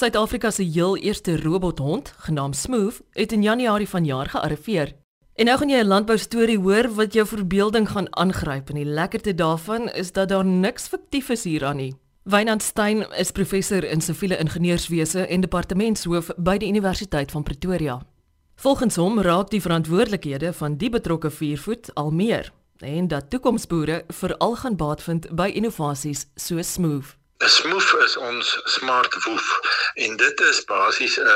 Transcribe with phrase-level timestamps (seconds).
[0.00, 4.94] Suid-Afrika se heel eerste robothond, genaamd Smooth, het in Januarie vanjaar gearriveer.
[5.34, 8.84] En nou gaan jy 'n landbou storie hoor wat jou verbeelding gaan aangryp en die
[8.84, 11.94] lekkerte daarvan is dat daar niks fiktief is hieraan nie.
[12.22, 18.00] Wynand Stein is professor in siviele ingenieurswese en departementshoof by die Universiteit van Pretoria.
[18.54, 24.56] Volgens hom raak die verantwoordelikhede van die betrokke viervoet al meer en dat toekomsboere veral
[24.56, 27.19] gaan baat vind by innovasies so smooth.
[27.40, 29.46] 'n Smoof is ons smart woef
[29.94, 31.28] en dit is basies 'n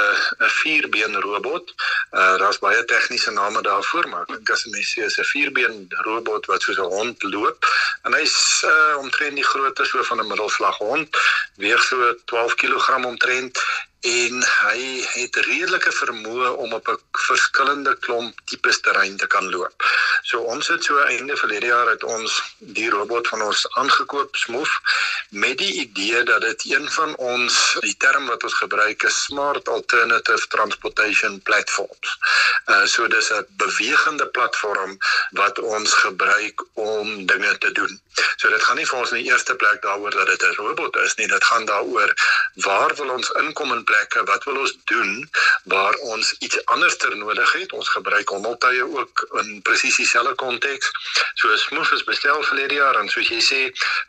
[0.46, 1.72] 'n vierbeen robot.
[2.20, 5.30] Uh daar's baie tegniese name daarvoor, maar ek dink as 'n mens sê is 'n
[5.32, 5.76] vierbeen
[6.08, 7.58] robot wat soos 'n hond loop
[8.04, 8.36] en hy's
[8.72, 11.08] uh omtrent die grootte so van 'n middelslag hond,
[11.56, 13.64] weeg so 12 kg omtrent
[14.04, 14.80] en hy
[15.14, 19.84] het redelike vermoë om op 'n verskillende klomp tipes terrein te kan loop.
[20.22, 24.80] So ons het so einde verlede jaar het ons die robot van ons aangekoop Smoof
[25.28, 29.68] met die idee dat dit een van ons die term wat ons gebruik is smart
[29.68, 32.18] alternative transportation platforms.
[32.66, 34.98] Uh so dis 'n bewegende platform
[35.30, 38.00] wat ons gebruik om dinge te doen.
[38.36, 40.96] So dit gaan nie vir ons in die eerste plek daaroor dat dit 'n robot
[40.96, 42.14] is nie, dit gaan daaroor
[42.54, 45.30] waar wil ons inkom in plekke wat wil ons doen
[45.64, 47.72] waar ons iets anders ter nodig het.
[47.72, 50.90] Ons gebruik hommeltuie ook in presies dieselfde konteks.
[51.34, 53.60] So Smoof is bestel verlede jaar en soos jy sê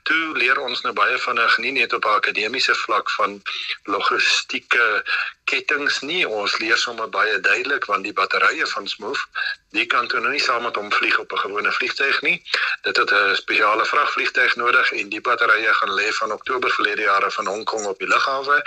[0.10, 3.42] toe leer ons nou baie van 'n nie net op akademiese vlak van
[3.84, 5.04] logistieke
[5.44, 6.28] kettings nie.
[6.28, 9.28] Ons leer sommer baie duidelik want die batterye van Smoof
[9.76, 12.38] die kan toe nou nie saam met hom vlieg op 'n gewone vliegtuig nie.
[12.82, 17.32] Dit het 'n spesiale vragvliegtuig nodig en die batterye gaan lê van Oktober verlede jaar
[17.32, 18.64] van Hong Kong op die lughawe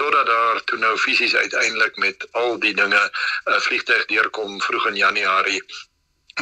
[0.00, 4.86] totdat daar toe nou fisies uiteindelik met al die dinge 'n uh, vliegtuig deurkom vroeg
[4.86, 5.62] in Januarie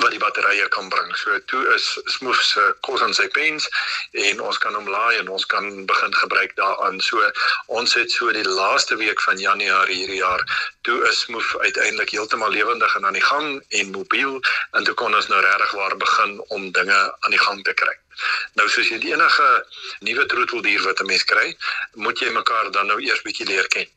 [0.02, 1.16] wat die batterye kan bring.
[1.16, 3.68] So toe is Smoof se kos en sy pens
[4.12, 7.00] en ons kan hom laai en ons kan begin gebruik daaraan.
[7.00, 7.30] So
[7.66, 10.44] ons het so die laaste week van Januarie hierdie jaar
[10.82, 14.40] toe is Smoof uiteindelik heeltemal lewendig en aan die gang en mobiel
[14.72, 17.96] en toe kon ons nou regtig waar begin om dinge aan die gang te kry.
[18.58, 19.48] Nou soos jy enige
[20.00, 21.56] nuwe troeteldier wat 'n mens kry,
[21.94, 23.88] moet jy mekaar dan nou eers bietjie leer ken.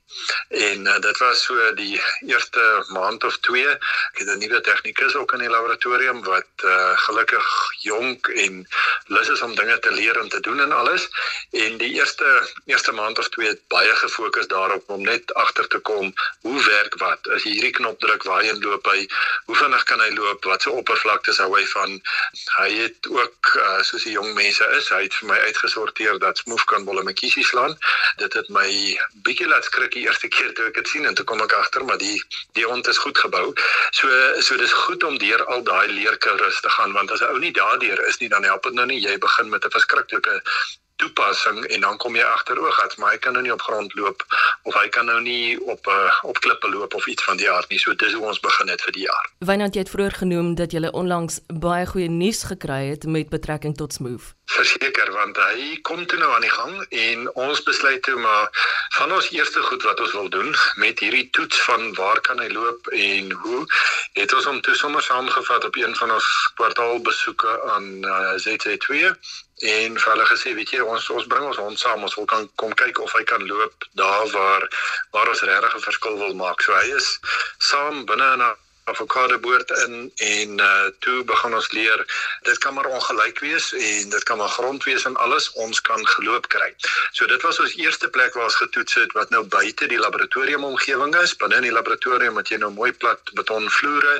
[0.47, 3.67] En uh, dit was so die eerste maand of 2.
[3.69, 7.47] Ek het 'n nuwe tegnikus ook in die laboratorium wat uh, gelukkig
[7.79, 8.67] jonk en
[9.05, 11.07] lus is om dinge te leer en te doen en alles.
[11.51, 15.79] En die eerste eerste maand of 2 het baie gefokus daarop om net agter te
[15.79, 17.27] kom hoe werk wat.
[17.27, 19.07] As jy hierdie knop druk, waarheen loop hy?
[19.45, 20.43] Hoe vinnig kan hy loop?
[20.43, 22.01] Wat se oppervlaktes hou hy van?
[22.57, 26.41] Hy het ook uh, soos die jong mense is, hy het vir my uitgesorteer dat
[26.43, 27.77] Smoof kan bolle met kiesie slaan.
[28.19, 28.67] Dit het my
[29.27, 31.85] bietjie laat skrik die eerste keer toe ek dit sien en toe kom ek agter
[31.87, 32.17] maar die
[32.57, 33.47] die hond is goed gebou.
[33.95, 34.11] So
[34.43, 37.55] so dis goed om deur al daai leerkursus te gaan want as 'n ou nie
[37.55, 40.41] daardeur is nie dan help dit nou nie jy begin met 'n verskriklike
[41.01, 44.25] toepassing en dan kom jy agter oogats maar hy kan nou nie op grond loop
[44.69, 47.69] of hy kan nou nie op uh, op klippe loop of iets van die aard
[47.73, 49.29] nie so dis hoe ons begin het vir die jaar.
[49.51, 53.75] Wynand jy het vroeër genoem dat jy onlangs baie goeie nuus gekry het met betrekking
[53.77, 54.33] tot Smooth.
[54.51, 56.73] Verseker want hy kom toe nou aan die gang
[57.05, 58.49] en ons besluit toe maar
[58.97, 60.49] van ons eerste goed wat ons wil doen
[60.83, 63.61] met hierdie toets van waar kan hy loop en hoe
[64.19, 66.27] het ons hom toe sommer saamgevat op een van ons
[66.59, 69.15] kwartaalbesoeke aan uh, eh, ZC2
[69.61, 72.49] en vir hulle gesê weet jy ons ons bring ons hond saam ons wil kan
[72.55, 74.67] kom kyk of hy kan loop daar waar
[75.11, 76.61] waar ons regtig 'n verskil wil maak.
[76.61, 77.19] So hy is
[77.57, 82.05] saam binne in 'n avokado boord in en uh toe begin ons leer
[82.41, 86.07] dit kan maar ongelyk wees en dit kan maar grond wees en alles ons kan
[86.07, 86.73] geloop kry.
[87.11, 90.63] So dit was ons eerste plek waar ons getoets het wat nou buite die laboratorium
[90.63, 91.35] omgewing is.
[91.35, 94.15] Binne in die laboratorium het jy nou mooi plat betonvloere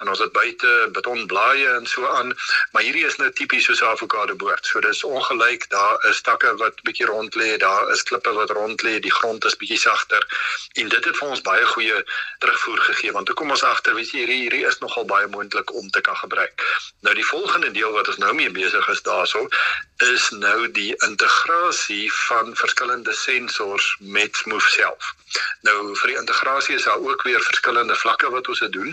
[0.00, 2.32] en ons het buite betonblaaie en so aan,
[2.72, 4.66] maar hierdie is nou tipies soos 'n avokado boord.
[4.66, 8.82] So dis ongelyk, daar is takke wat bietjie rond lê, daar is klippe wat rond
[8.82, 10.26] lê, die grond is bietjie sagter
[10.74, 12.04] en dit het vir ons baie goeie
[12.38, 15.74] terugvoer gegee want toe kom ons agter weet jy hierdie hierdie is nogal baie moontlik
[15.74, 16.64] om te kan gebruik.
[17.00, 19.48] Nou die volgende deel wat ons nou mee besig is daarso
[20.04, 25.14] is nou die integrasie van verskillende sensors met Smooth self.
[25.66, 28.92] Nou vir die integrasie is daar ook weer verskillende vlakke wat ons doen.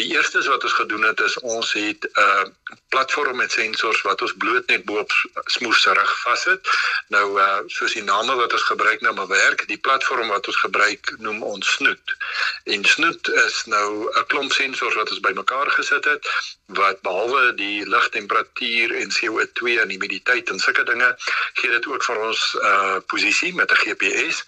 [0.00, 2.46] Die eerste wat ons gedoen het is ons het 'n uh,
[2.88, 5.12] platform met sensors wat ons bloot net bo op
[5.44, 6.68] Smooth se rug vassit.
[7.08, 10.56] Nou uh soos die name wat ons gebruik nou maar werk, die platform wat ons
[10.56, 12.16] gebruik noem ons Snoot.
[12.64, 16.30] En Snoot is nou 'n klomp sensors wat ons bymekaar gesit het
[16.66, 21.14] wat behalwe die lugtemperatuur en CO2 en humiditeit en sulke dinge
[21.52, 24.44] gee dit ook vir ons uh posisie met 'n GPS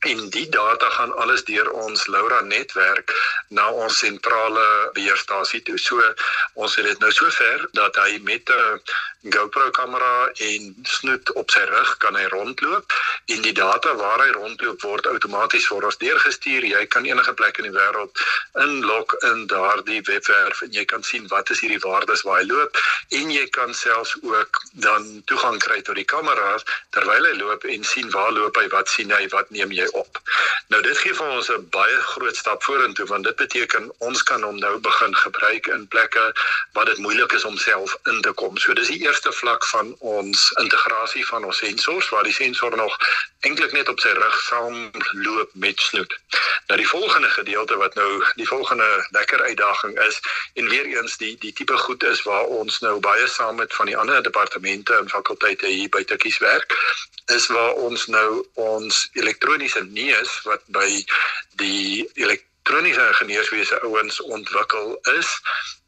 [0.00, 3.12] En die data gaan alles deur ons LoRa netwerk
[3.48, 5.76] na ons sentrale beheerstasie toe.
[5.78, 6.00] So
[6.54, 8.80] ons het dit nou sover dat hy met 'n
[9.28, 12.92] GoPro kamera en snoet op sy rug kan hy rondloop
[13.26, 16.64] en die data waar hy rondloop word outomaties vir ons deurgestuur.
[16.64, 21.28] Jy kan enige plek in die wêreld inlog in daardie webwerf en jy kan sien
[21.28, 25.82] wat is hierdie waardes waar hy loop en jy kan selfs ook dan toegang kry
[25.82, 29.50] tot die kameras terwyl hy loop en sien waar loop hy, wat sien hy, wat
[29.50, 30.20] neem jy op.
[30.68, 34.42] Nou dit gee vir ons 'n baie groot stap vorentoe want dit beteken ons kan
[34.42, 36.34] hom nou begin gebruik in plekke
[36.72, 38.56] waar dit moeilik is om self in te kom.
[38.56, 42.96] So dis die eerste vlak van ons integrasie van ons sensors waar die sensor nog
[43.40, 46.18] eintlik net op sy rug saam loop met snoet.
[46.66, 50.20] Nou die volgende gedeelte wat nou die volgende lekker uitdaging is
[50.54, 53.86] en weer eens die die tipe goed is waar ons nou baie saam met van
[53.86, 56.76] die ander departemente en fakulteite hier by Tikkies werk
[57.30, 60.88] is waar ons nou ons elektroniese neus wat by
[61.62, 65.28] die elektroniese ingenieurswese ouens ontwikkel is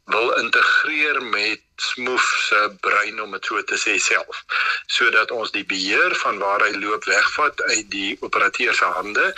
[0.05, 4.43] wil integreer met Smooth se brein om dit so te sê self.
[4.85, 9.29] Sodat ons die beheer van waar hy loop wegvat uit die operateur se hande.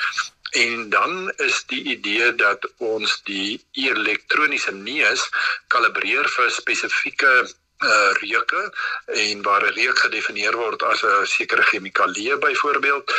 [0.51, 5.29] En dan is die idee dat ons die elektroniese neus
[5.67, 7.35] kalibreer vir spesifieke
[7.85, 8.61] uh reuke
[9.05, 13.11] en waar 'n reuk gedefinieer word as 'n sekere chemikalie byvoorbeeld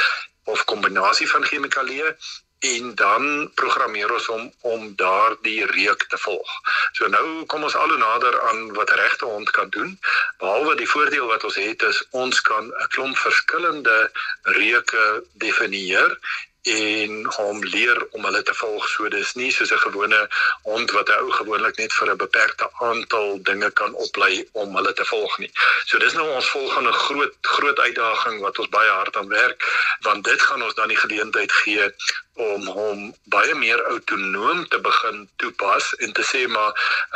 [0.47, 2.17] of kombinasie van chemikalieë
[2.59, 6.51] en dan programmeer ons hom om daardie reuk te volg.
[6.97, 9.99] So nou kom ons al hoe nader aan wat 'n regte hond kan doen.
[10.39, 14.11] Behalwe die voordeel wat ons het is ons kan 'n klomp verskillende
[14.43, 16.19] reuke definieer
[16.67, 18.89] en hom leer om hulle te volg.
[18.89, 20.29] So dis nie soos 'n gewone
[20.63, 24.93] hond wat 'n ou gewoonlik net vir 'n beperkte aantal dinge kan oplei om hulle
[24.93, 25.51] te volg nie.
[25.87, 29.63] So dis nou ons volgende groot groot uitdaging wat ons baie hard aan werk
[30.01, 31.93] want dit gaan ons dan die geleentheid gee
[32.37, 36.73] om hom baie meer autonoom te begin toepas en te sê maar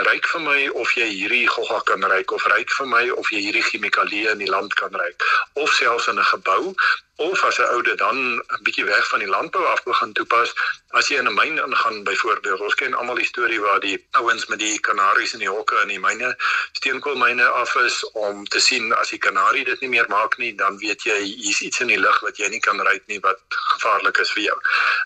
[0.09, 3.43] ryk vir my of jy hierdie gogga kan ryk of ryk vir my of jy
[3.47, 5.27] hierdie chemikalieë in die land kan ryk
[5.61, 6.75] of selfs in 'n gebou
[7.21, 10.55] of as 'n oude dan 'n bietjie weg van die landbou af begin toepas
[10.99, 14.47] as jy in 'n myn ingaan byvoorbeeld ons ken almal die storie waar die ouens
[14.47, 16.37] met die kanaries in die hokke in die myne
[16.73, 20.79] steenkoolmyne af is om te sien as die kanarie dit nie meer maak nie dan
[20.79, 24.19] weet jy hier's iets in die lug wat jy nie kan ry nie wat gevaarlik
[24.19, 24.59] is vir jou.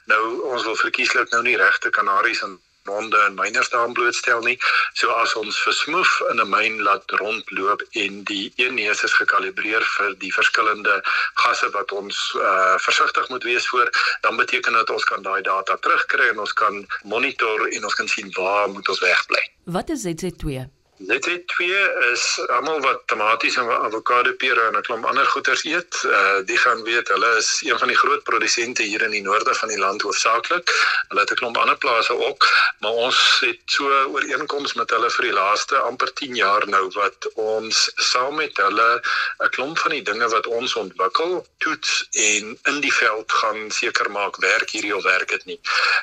[0.04, 0.22] Nou
[0.52, 4.58] ons wil verkieslik nou nie regte kanaries in monde en myners daaraan blootstel nie.
[4.92, 9.84] So as ons versmoef in 'n myn laat rondloop en die een neus is gekalibreer
[9.96, 11.00] vir die verskillende
[11.34, 13.90] gasse wat ons uh versigtig moet wees voor,
[14.20, 18.08] dan beteken dit ons kan daai data terugkry en ons kan monitor en ons kan
[18.08, 19.44] sien waar moet ons wegbly.
[19.64, 20.83] Wat is ZZ2?
[20.96, 21.78] Net dit twee
[22.12, 22.24] is
[22.54, 26.02] almal wat tomaties en avokado pere en 'n klomp ander goeders eet.
[26.04, 29.54] Uh die gaan weet hulle is een van die groot produsente hier in die noorde
[29.54, 30.70] van die land hoofsaaklik.
[31.08, 32.46] Hulle het 'n klomp ander plase ook,
[32.78, 37.32] maar ons het so ooreenkomste met hulle vir die laaste amper 10 jaar nou wat
[37.34, 39.02] ons saam met hulle
[39.38, 44.10] 'n klomp van die dinge wat ons ontwikkel, toets en in die veld gaan seker
[44.10, 45.60] maak werk hierdie of werk dit nie.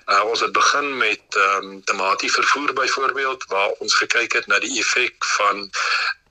[0.07, 4.59] Uh ons het begin met ehm um, tomatie vervoer byvoorbeeld waar ons gekyk het na
[4.59, 5.69] die effek van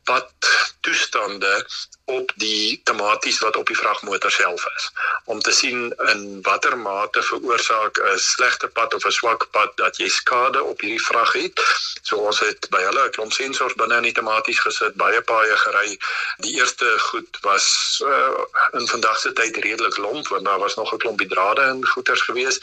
[0.05, 0.33] pad
[0.81, 1.67] toestande
[2.05, 4.91] op die tematies wat op die vragmotor self is
[5.25, 9.97] om te sien in watter mate veroorsaak 'n slegte pad of 'n swak pad dat
[9.97, 11.61] jy skade op hierdie vrag het.
[12.03, 15.57] So ons het by hulle 'n klomp sensors binne in die tematies gesit, baie paaie
[15.57, 15.99] gery.
[16.37, 17.67] Die eerste goed was
[18.05, 18.31] uh,
[18.73, 22.23] in vandag se tyd redelik lomp want daar was nog 'n klompie drade in goeters
[22.23, 22.59] gewees.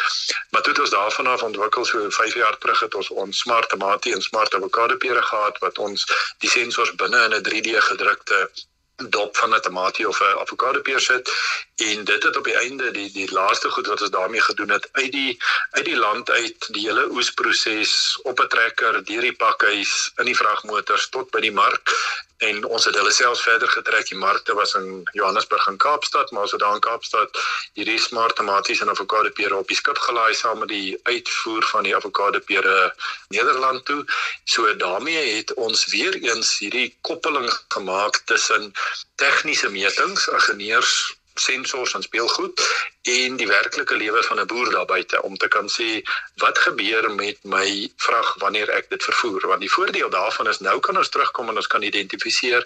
[0.49, 3.69] Maar toe het ons daarvan af ontwikkel so 5 jaar terug het ons ons smart
[3.69, 6.05] tematie en smart avocado pere gehad wat ons
[6.37, 8.39] die sensors binne in 'n 3D gedrukte
[9.05, 11.31] dop van 'n tamatie of 'n avokado peer sit.
[11.75, 14.89] En dit het op die einde die die laaste goed wat ons daarmee gedoen het
[14.91, 15.37] uit die
[15.69, 20.35] uit die land uit die hele oesproses op 'n trekker deur die pakhuis in die
[20.35, 21.93] vragmotors tot by die mark
[22.37, 24.09] en ons het hulle selfs verder getrek.
[24.09, 27.39] Die markte was in Johannesburg en Kaapstad maar ons het daar in Kaapstad
[27.73, 31.83] hierdie smart tomaties en avokado pere op die skip gelaai saam met die uitvoer van
[31.83, 32.93] die avokado pere
[33.33, 34.05] Nederland toe.
[34.43, 38.71] So daarmee het ons weer eens hierdie koppeling gemaak tussen
[39.15, 42.61] tegniese metings ingenieurs sensors en speelgoed
[43.01, 46.01] en die werklike lewe van 'n boer daar buite om te kan sê
[46.35, 49.47] wat gebeur met my vrag wanneer ek dit vervoer?
[49.47, 52.65] Want die voordeel daarvan is nou kan ons terugkom en ons kan identifiseer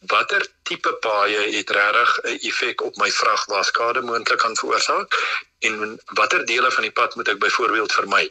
[0.00, 5.14] watter tipe paaie het regtig 'n effek op my vrag waar skade moontlik kan veroorsaak
[5.58, 8.24] en watter dele van die pad moet ek byvoorbeeld vermy?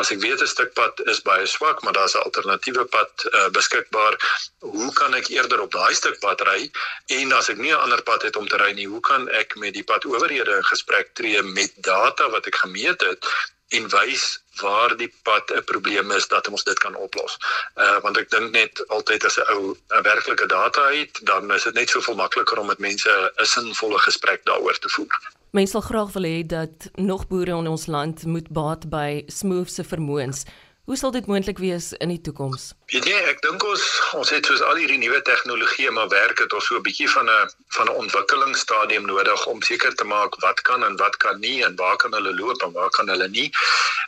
[0.00, 3.48] As ek weet 'n stuk pad is baie swak maar daar's 'n alternatiewe pad uh,
[3.48, 4.14] beskikbaar
[4.58, 6.70] hoe kan ek eerder op daai stuk pad ry?
[7.06, 9.56] En as ek nie 'n ander pad het om te ry nie hoe kan ek
[9.56, 13.26] met die padowerhede in gesprek tree met data wat ek gemeet het
[13.76, 14.24] en wys
[14.60, 17.38] waar die pad 'n probleem is dat ons dit kan oplos.
[17.76, 21.62] Uh want ek dink net altyd as 'n ou 'n werklike data het, dan is
[21.62, 25.18] dit net soveel makliker om met mense 'n sinvolle gesprek daaroor te voer.
[25.50, 29.70] Mense sal graag wil hê dat nog boere in ons land moet baat by Smooth
[29.70, 30.44] se vermoëns.
[30.82, 32.72] Hoe sal dit moontlik wees in die toekoms?
[32.90, 33.82] Weet jy, ek dink ons
[34.18, 37.30] ons het soos al hierdie nuwe tegnologieë maar werk dit ons so 'n bietjie van
[37.30, 41.62] 'n van 'n ontwikkelingsstadium nodig om seker te maak wat kan en wat kan nie
[41.62, 43.50] en waar kan hulle loop en waar kan hulle nie.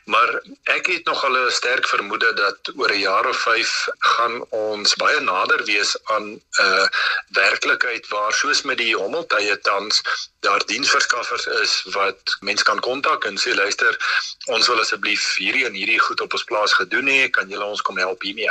[0.05, 4.45] Maar ek het nog al 'n sterk vermoede dat oor 'n jaar of 5 gaan
[4.51, 6.87] ons baie nader wees aan 'n uh,
[7.29, 10.03] werklikheid waar soos met die hommeltuie tans
[10.41, 13.97] daar diensverskaffers is wat mens kan kontak en sê luister
[14.45, 17.83] ons wil asseblief hierdie en hierdie goed op ons plaas gedoen hê kan julle ons
[17.83, 18.51] kom help hiermee.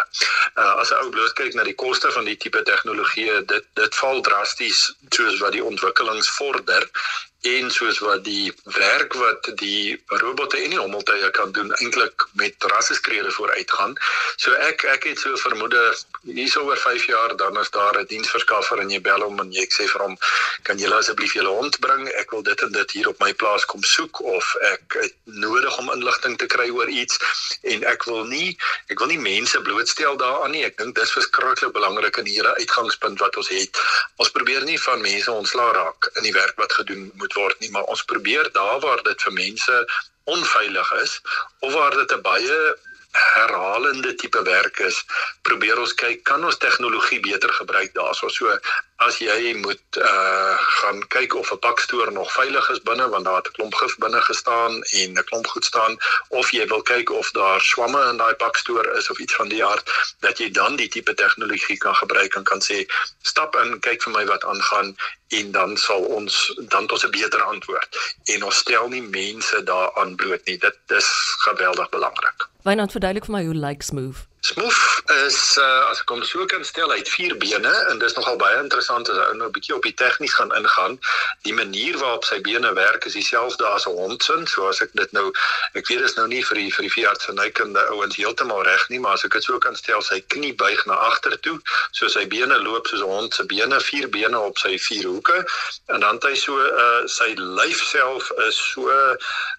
[0.55, 3.95] Uh, as 'n ou bloot kyk na die koste van die tipe tegnologie dit dit
[3.95, 6.87] val drasties soos wat die ontwikkelings vorder
[7.43, 12.55] en soos wat die werk wat die robotte en die hommeltuie kan doen eintlik met
[12.71, 13.97] rasseskrede vooruit gaan.
[14.39, 15.81] So ek ek het so vermoede
[16.23, 19.65] hierso oor 5 jaar dan is daar 'n diensverskaffer en jy bel hom en jy
[19.67, 20.17] sê vir hom
[20.63, 22.07] kan jy asseblief julle hond bring?
[22.07, 25.77] Ek wil dit en dit hier op my plaas kom soek of ek het nodig
[25.77, 27.19] om inligting te kry oor iets
[27.61, 28.57] en ek wil nie
[28.87, 30.63] ek wil nie mense blootstel daaraan nie.
[30.63, 33.79] Ek dink dis verskriklik belangrik in hierdie uitgangspunt wat ons het.
[34.15, 37.71] Ons probeer nie van mense ontslaa raak in die werk wat gedoen moet word nie,
[37.71, 39.85] maar ons probeer daar waar dit vir mense
[40.23, 41.21] onveilig is
[41.59, 42.59] of waar dit 'n baie
[43.13, 45.03] herhalende tipe werk is,
[45.41, 48.29] probeer ons kyk kan ons tegnologie beter gebruik daarso.
[48.29, 48.57] So
[49.05, 53.41] as jy moet uh gaan kyk of 'n bakstoor nog veilig is binne want daar
[53.41, 55.97] het 'n klomp gif binne gestaan en 'n klomp goed staan
[56.29, 59.65] of jy wil kyk of daar swamme in daai bakstoor is of iets van die
[59.65, 62.85] aard dat jy dan die tipe tegnologie kan gebruik en kan sê
[63.21, 64.95] stap in kyk vir my wat aangaan
[65.39, 67.89] en dan sal ons dan tot 'n beter antwoord.
[68.23, 70.57] En ons stel nie mense daaraan bloot nie.
[70.57, 71.09] Dit is
[71.47, 72.49] geweldig belangrik.
[72.63, 74.19] Wynand verduidelik vir my hoe lyk Smooth?
[74.43, 78.15] Smooth is uh, as ek hom so kan stel, hy het vier bene en dis
[78.17, 80.97] nogal baie interessant as ou nou 'n bietjie op die tegnies gaan ingaan.
[81.47, 84.91] Die manier waarop sy bene werk is dieselfde as 'n hond se, so as ek
[84.99, 85.31] dit nou
[85.79, 88.83] ek weet dis nou nie vir die vir die veearts en nykende ouens heeltemal reg
[88.89, 91.55] nie, maar as ek dit so kan stel, sy knie buig na agter toe,
[91.93, 95.39] so sy bene loop soos 'n hond se bene, vier bene op sy vier hoeke
[95.87, 98.91] en dan het hy so uh, sy lyf self is so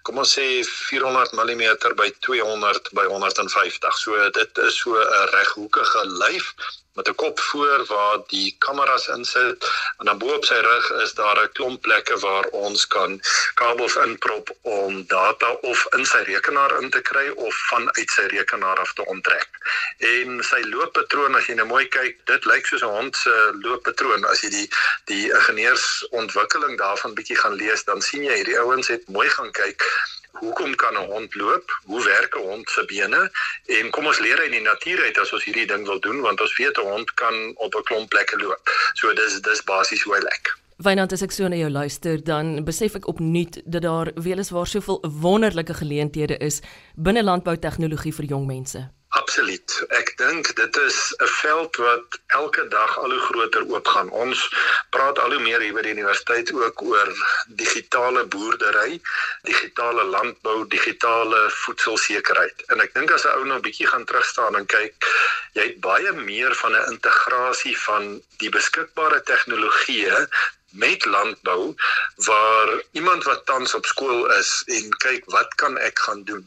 [0.03, 3.97] kom ons sê 400 mm by 200 by 150.
[3.97, 6.45] So dit is so 'n reghoekige lyf
[6.95, 9.59] met 'n kop voor waar die kameras insit
[9.97, 13.21] en dan bo op sy rug is daar 'n klomp plekke waar ons kan
[13.53, 18.79] kabels inprop om data of in sy rekenaar in te kry of vanuit sy rekenaar
[18.79, 19.49] af te onttrek.
[19.97, 24.25] En sy looppatroon as jy nou mooi kyk, dit lyk soos 'n hond se looppatroon
[24.25, 24.69] as jy die
[25.05, 29.83] die ingenieursontwikkeling daarvan bietjie gaan lees, dan sien jy hierdie ouens het mooi gaan kyk
[30.39, 31.79] hoekom kan 'n hond loop?
[31.83, 33.31] Hoe werk 'n hond se bene?
[33.65, 36.41] En kom ons leer uit die natuur uit as ons hierdie ding wil doen want
[36.41, 38.61] ons weet 'n hond kan op 'n klomp plekke loop.
[38.93, 40.53] So dis dis basies hoe hy lyk.
[40.77, 44.99] Wynand as ek so na jou luister, dan besef ek opnuut dat daar weliswaar soveel
[45.21, 46.61] wonderlike geleenthede is
[46.95, 48.89] binne landboutegnologie vir jong mense.
[49.15, 49.73] Absoluut.
[49.95, 54.09] Ek dink dit is 'n veld wat elke dag al hoe groter oopgaan.
[54.09, 54.41] Ons
[54.89, 57.11] praat al hoe meer hier by die universiteit ook oor
[57.61, 58.99] digitale boerdery,
[59.41, 62.65] digitale landbou, digitale voedselsekerheid.
[62.67, 64.93] En ek dink as 'n ou nou 'n bietjie gaan terugstaan en kyk,
[65.53, 70.27] jy het baie meer van 'n integrasie van die beskikbare tegnologieë
[70.75, 71.73] met landbou
[72.27, 76.43] waar iemand wat tans op skool is en kyk wat kan ek gaan doen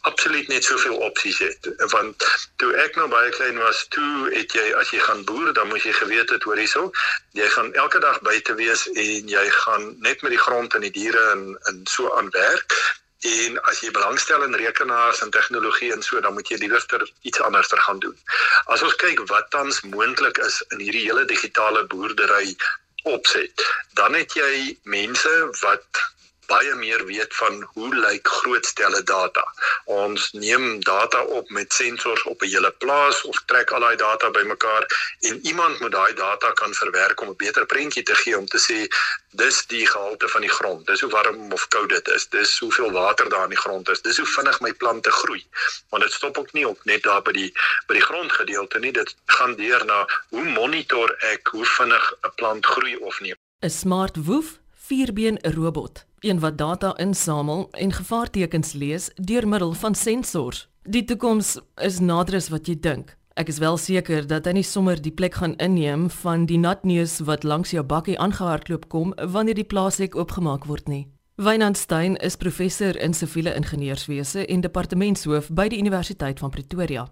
[0.00, 4.66] absoluut net soveel opsies het want toe ek nog baie klein was toe het jy
[4.80, 6.90] as jy gaan boer dan moet jy geweet het hoor hierso
[7.38, 10.94] jy gaan elke dag buite wees en jy gaan net met die grond en die
[10.98, 12.80] diere en in so aan werk
[13.22, 16.82] en as jy belangstel in rekenaars en tegnologie en so dan moet jy liewer
[17.22, 18.16] iets anderster gaan doen.
[18.66, 22.56] As ons kyk wat tans moontlik is in hierdie hele digitale boerdery
[23.02, 23.66] opset,
[23.98, 26.02] dan het jy mense wat
[26.52, 29.44] baie meer weet van hoe lyk groot stelle data.
[29.84, 34.30] Ons neem data op met sensors op 'n hele plaas of trek al daai data
[34.30, 34.84] bymekaar
[35.20, 38.60] en iemand moet daai data kan verwerk om 'n beter prentjie te gee om te
[38.68, 38.78] sê
[39.32, 40.86] dis die gehalte van die grond.
[40.86, 42.28] Dis hoe warm of koud dit is.
[42.28, 44.02] Dis hoeveel water daar in die grond is.
[44.02, 45.46] Dis hoe vinnig my plante groei.
[45.88, 47.50] Want dit stop ook nie op net daar by die
[47.86, 48.92] by die grondgedeelte nie.
[48.92, 53.34] Dit gaan deur na hoe monitor ek hoe vinnig 'n plant groei of nie.
[53.60, 59.94] 'n Smart Woof vierbeen robot, een wat data insamel en gevaartekens lees deur middel van
[59.94, 60.68] sensors.
[60.82, 63.16] Die toekoms is nader as wat jy dink.
[63.34, 67.20] Ek is wel seker dat hy nie sommer die plek gaan inneem van die natneus
[67.26, 71.06] wat langs jou bakkie aangehardloop kom wanneer die plaashek oopgemaak word nie.
[71.40, 77.08] Wynand Stein is professor in siviele ingenieurswese en departementshoof by die Universiteit van Pretoria.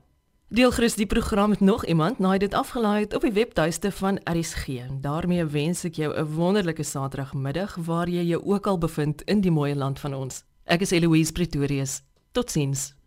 [0.50, 4.18] Deel gerus die program met nog iemand naai dit afgelaai het op die webtuiste van
[4.24, 4.66] RSG.
[5.00, 9.50] daarmee wens ek jou 'n wonderlike Saterdagmiddag waar jy jou ook al bevind in die
[9.50, 10.42] mooi land van ons.
[10.64, 12.02] Ek is Eloise Pretorius.
[12.32, 12.99] Totsiens.